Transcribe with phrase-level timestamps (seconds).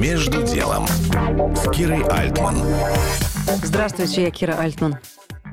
[0.00, 0.86] Между делом
[1.54, 2.56] с Кирой Альтман.
[3.62, 4.96] Здравствуйте, я Кира Альтман.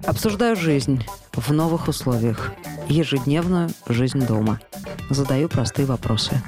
[0.05, 2.53] Обсуждаю жизнь в новых условиях.
[2.87, 4.61] Ежедневную жизнь дома.
[5.09, 6.41] Задаю простые вопросы.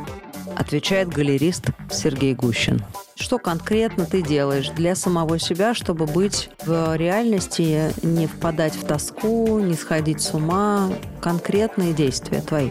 [0.56, 2.86] Отвечает галерист Сергей Гущин.
[3.16, 9.60] Что конкретно ты делаешь для самого себя, чтобы быть в реальности, не впадать в тоску,
[9.60, 10.90] не сходить с ума?
[11.20, 12.70] Конкретные действия твои.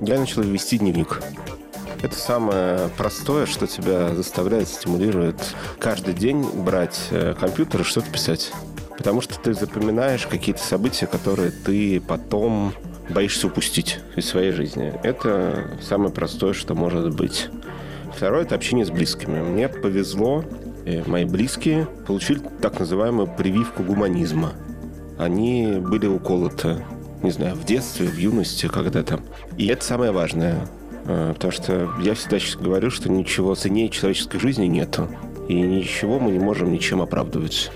[0.00, 1.20] Я начал вести дневник.
[2.02, 8.52] Это самое простое, что тебя заставляет, стимулирует каждый день брать э, компьютер и что-то писать.
[8.96, 12.72] Потому что ты запоминаешь какие-то события, которые ты потом
[13.10, 14.92] боишься упустить из своей жизни.
[15.02, 17.48] Это самое простое, что может быть.
[18.14, 19.40] Второе– это общение с близкими.
[19.40, 20.44] Мне повезло,
[21.06, 24.52] мои близкие получили так называемую прививку гуманизма.
[25.18, 26.84] Они были уколоты,
[27.22, 29.20] не знаю, в детстве, в юности, когда-то.
[29.56, 30.68] И это самое важное.
[31.06, 35.08] Э, потому что я всегда говорю, что ничего ценнее человеческой жизни нету.
[35.48, 37.70] И ничего мы не можем ничем оправдывать.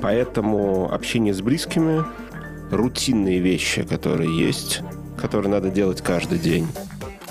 [0.00, 2.02] Поэтому общение с близкими,
[2.70, 4.80] рутинные вещи, которые есть,
[5.16, 6.66] которые надо делать каждый день,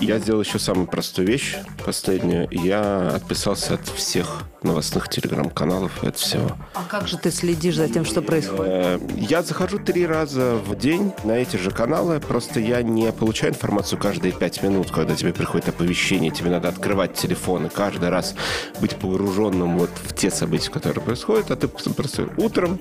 [0.01, 2.47] я сделал еще самую простую вещь, последнюю.
[2.51, 6.57] Я отписался от всех новостных телеграм-каналов и от всего.
[6.73, 8.71] А как же ты следишь за тем, что происходит?
[8.71, 13.53] Э, я захожу три раза в день на эти же каналы, просто я не получаю
[13.53, 18.35] информацию каждые пять минут, когда тебе приходит оповещение, тебе надо открывать телефон и каждый раз
[18.79, 22.79] быть погруженным вот в те события, которые происходят, а ты просто утром,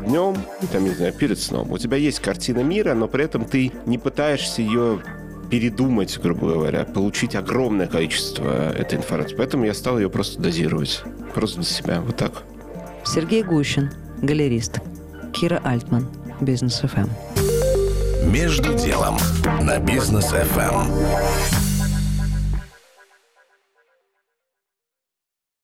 [0.00, 1.72] днем, и там, не знаю, перед сном.
[1.72, 5.00] У тебя есть картина мира, но при этом ты не пытаешься ее
[5.50, 9.36] передумать, грубо говоря, получить огромное количество этой информации.
[9.36, 11.02] Поэтому я стал ее просто дозировать.
[11.34, 12.00] Просто для себя.
[12.00, 12.42] Вот так.
[13.04, 13.90] Сергей Гущин,
[14.22, 14.80] галерист.
[15.32, 16.08] Кира Альтман,
[16.40, 17.08] Бизнес ФМ.
[18.30, 19.16] Между делом
[19.60, 21.65] на Бизнес ФМ.